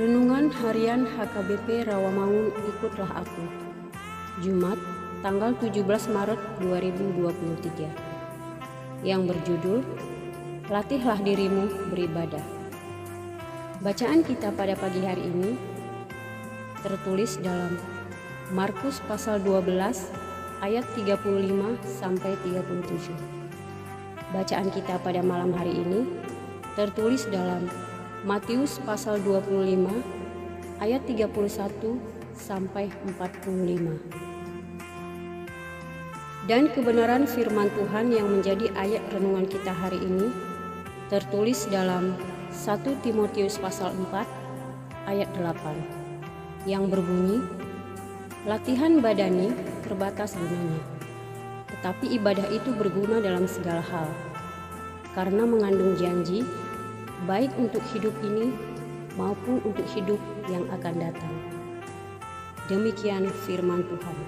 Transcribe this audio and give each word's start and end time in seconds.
Renungan 0.00 0.48
Harian 0.48 1.04
HKBP 1.04 1.84
Rawamangun 1.84 2.56
Ikutlah 2.72 3.20
Aku. 3.20 3.44
Jumat 4.40 4.80
tanggal 5.20 5.52
17 5.60 5.84
Maret 6.16 6.40
2023 6.64 9.04
Yang 9.04 9.22
berjudul 9.28 9.84
Latihlah 10.72 11.20
dirimu 11.20 11.92
beribadah. 11.92 12.40
Bacaan 13.84 14.24
kita 14.24 14.48
pada 14.56 14.72
pagi 14.72 15.04
hari 15.04 15.20
ini 15.20 15.52
tertulis 16.80 17.36
dalam 17.36 17.76
Markus 18.56 19.04
pasal 19.04 19.36
12 19.44 19.68
ayat 20.64 20.88
35 20.96 21.28
sampai 21.84 22.40
37 22.48 24.32
Bacaan 24.32 24.72
kita 24.72 24.96
pada 25.04 25.20
malam 25.20 25.52
hari 25.52 25.76
ini 25.76 26.08
tertulis 26.72 27.28
dalam 27.28 27.68
Matius 28.20 28.76
pasal 28.84 29.16
25 29.24 29.88
ayat 30.76 31.00
31 31.08 31.32
sampai 32.36 32.92
45. 33.16 33.48
Dan 36.44 36.68
kebenaran 36.68 37.24
firman 37.24 37.72
Tuhan 37.72 38.12
yang 38.12 38.28
menjadi 38.28 38.68
ayat 38.76 39.00
renungan 39.16 39.48
kita 39.48 39.72
hari 39.72 40.04
ini 40.04 40.28
tertulis 41.08 41.64
dalam 41.72 42.12
1 42.52 43.00
Timotius 43.00 43.56
pasal 43.56 43.96
4 43.96 45.08
ayat 45.08 45.32
8 45.40 46.68
yang 46.68 46.92
berbunyi 46.92 47.40
Latihan 48.44 49.00
badani 49.00 49.48
terbatas 49.80 50.36
gunanya 50.36 50.84
tetapi 51.72 52.20
ibadah 52.20 52.44
itu 52.52 52.68
berguna 52.76 53.24
dalam 53.24 53.48
segala 53.48 53.80
hal 53.80 54.08
karena 55.16 55.48
mengandung 55.48 55.96
janji 55.96 56.44
baik 57.28 57.52
untuk 57.60 57.84
hidup 57.92 58.14
ini 58.24 58.54
maupun 59.18 59.60
untuk 59.66 59.84
hidup 59.92 60.20
yang 60.48 60.64
akan 60.72 60.94
datang. 60.96 61.34
Demikian 62.70 63.28
firman 63.44 63.82
Tuhan. 63.84 64.18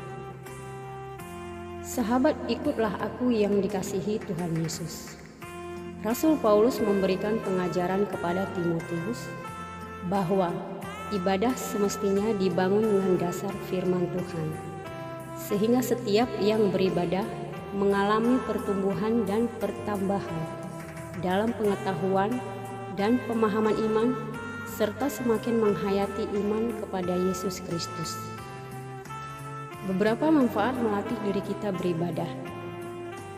Sahabat, 1.81 2.35
ikutlah 2.49 2.99
aku 3.01 3.31
yang 3.31 3.61
dikasihi 3.63 4.19
Tuhan 4.25 4.57
Yesus. 4.59 5.15
Rasul 6.03 6.35
Paulus 6.43 6.83
memberikan 6.83 7.39
pengajaran 7.47 8.11
kepada 8.11 8.51
Timotius 8.59 9.31
bahwa 10.11 10.51
ibadah 11.15 11.55
semestinya 11.55 12.35
dibangun 12.41 12.83
dengan 12.83 13.15
dasar 13.23 13.55
firman 13.71 14.11
Tuhan, 14.11 14.49
sehingga 15.39 15.79
setiap 15.79 16.27
yang 16.43 16.75
beribadah 16.75 17.23
mengalami 17.79 18.43
pertumbuhan 18.51 19.23
dan 19.23 19.47
pertambahan 19.63 20.43
dalam 21.23 21.55
pengetahuan 21.55 22.35
dan 22.97 23.17
pemahaman 23.25 23.73
iman, 23.91 24.09
serta 24.69 25.09
semakin 25.09 25.61
menghayati 25.61 26.29
iman 26.45 26.73
kepada 26.81 27.13
Yesus 27.17 27.65
Kristus. 27.65 28.17
Beberapa 29.89 30.31
manfaat 30.31 30.79
melatih 30.79 31.19
diri 31.27 31.43
kita 31.43 31.75
beribadah. 31.75 32.29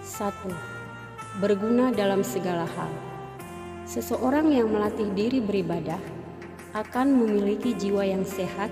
1. 0.04 1.40
Berguna 1.40 1.90
dalam 1.90 2.20
segala 2.20 2.68
hal. 2.68 2.92
Seseorang 3.88 4.52
yang 4.52 4.70
melatih 4.70 5.08
diri 5.16 5.40
beribadah 5.40 6.00
akan 6.76 7.14
memiliki 7.14 7.72
jiwa 7.76 8.04
yang 8.04 8.26
sehat, 8.26 8.68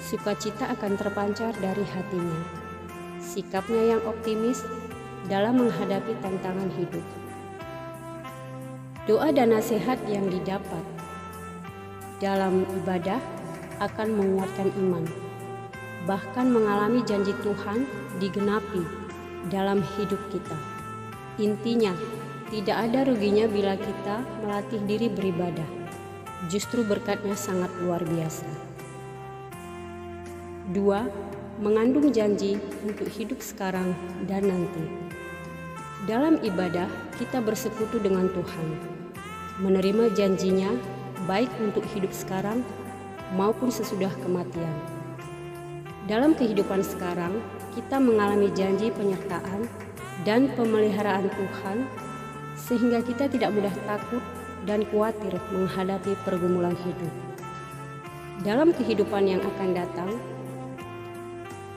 sukacita 0.00 0.72
akan 0.74 0.96
terpancar 0.96 1.52
dari 1.60 1.84
hatinya, 1.84 2.40
sikapnya 3.20 3.96
yang 3.96 4.02
optimis 4.08 4.64
dalam 5.28 5.60
menghadapi 5.60 6.16
tantangan 6.24 6.70
hidup 6.78 7.04
Doa 9.08 9.32
dan 9.32 9.56
nasihat 9.56 9.96
yang 10.04 10.28
didapat 10.28 10.84
dalam 12.20 12.68
ibadah 12.76 13.16
akan 13.80 14.12
menguatkan 14.12 14.68
iman, 14.84 15.00
bahkan 16.04 16.52
mengalami 16.52 17.00
janji 17.08 17.32
Tuhan 17.40 17.88
digenapi 18.20 18.84
dalam 19.48 19.80
hidup 19.96 20.20
kita. 20.28 20.52
Intinya, 21.40 21.96
tidak 22.52 22.76
ada 22.84 23.08
ruginya 23.08 23.48
bila 23.48 23.80
kita 23.80 24.20
melatih 24.44 24.84
diri 24.84 25.08
beribadah. 25.08 25.88
Justru 26.52 26.84
berkatnya 26.84 27.32
sangat 27.32 27.72
luar 27.80 28.04
biasa. 28.04 28.44
Dua, 30.68 31.08
mengandung 31.64 32.12
janji 32.12 32.60
untuk 32.84 33.08
hidup 33.08 33.40
sekarang 33.40 33.96
dan 34.28 34.52
nanti. 34.52 34.84
Dalam 36.04 36.36
ibadah, 36.44 36.92
kita 37.16 37.40
bersekutu 37.40 37.96
dengan 38.04 38.28
Tuhan 38.36 38.97
menerima 39.58 40.14
janjinya 40.14 40.70
baik 41.26 41.50
untuk 41.58 41.82
hidup 41.90 42.14
sekarang 42.14 42.62
maupun 43.34 43.74
sesudah 43.74 44.10
kematian. 44.22 44.70
Dalam 46.06 46.32
kehidupan 46.32 46.80
sekarang, 46.80 47.42
kita 47.74 48.00
mengalami 48.00 48.48
janji 48.54 48.88
penyertaan 48.94 49.68
dan 50.22 50.48
pemeliharaan 50.54 51.28
Tuhan 51.28 51.84
sehingga 52.56 53.02
kita 53.04 53.28
tidak 53.28 53.50
mudah 53.52 53.74
takut 53.84 54.22
dan 54.64 54.86
khawatir 54.88 55.36
menghadapi 55.52 56.16
pergumulan 56.22 56.74
hidup. 56.74 57.12
Dalam 58.46 58.70
kehidupan 58.70 59.26
yang 59.26 59.42
akan 59.42 59.70
datang, 59.74 60.10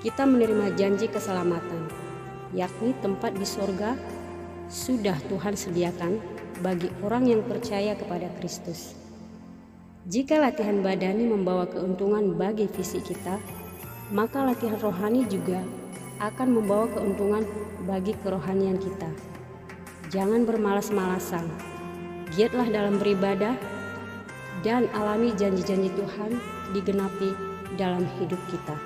kita 0.05 0.25
menerima 0.25 0.77
janji 0.77 1.09
keselamatan, 1.09 1.89
yakni 2.53 2.93
tempat 3.01 3.33
di 3.33 3.45
sorga 3.45 3.97
sudah 4.69 5.17
Tuhan 5.27 5.53
sediakan 5.53 6.17
bagi 6.61 6.87
orang 7.01 7.27
yang 7.27 7.41
percaya 7.43 7.97
kepada 7.97 8.29
Kristus. 8.37 8.93
Jika 10.09 10.41
latihan 10.41 10.81
badani 10.81 11.29
membawa 11.29 11.69
keuntungan 11.69 12.33
bagi 12.37 12.65
fisik 12.65 13.05
kita, 13.05 13.37
maka 14.09 14.45
latihan 14.45 14.77
rohani 14.81 15.25
juga 15.29 15.61
akan 16.21 16.57
membawa 16.57 16.85
keuntungan 16.93 17.45
bagi 17.85 18.13
kerohanian 18.21 18.77
kita. 18.77 19.09
Jangan 20.13 20.45
bermalas-malasan, 20.45 21.49
giatlah 22.33 22.69
dalam 22.69 23.01
beribadah, 23.01 23.57
dan 24.61 24.85
alami 24.93 25.33
janji-janji 25.33 25.89
Tuhan 25.97 26.37
digenapi 26.77 27.33
dalam 27.77 28.05
hidup 28.21 28.37
kita. 28.53 28.77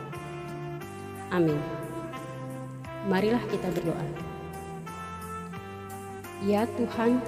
Amin. 1.36 1.60
Marilah 3.12 3.44
kita 3.52 3.68
berdoa. 3.76 4.08
Ya 6.46 6.70
Tuhan, 6.80 7.20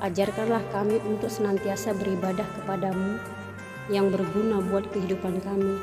Ajarkanlah 0.00 0.64
kami 0.72 0.96
untuk 1.04 1.28
senantiasa 1.28 1.92
beribadah 1.92 2.48
kepadamu 2.56 3.20
yang 3.92 4.08
berguna 4.08 4.64
buat 4.72 4.88
kehidupan 4.96 5.44
kami 5.44 5.76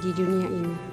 di 0.00 0.10
dunia 0.16 0.48
ini. 0.48 0.87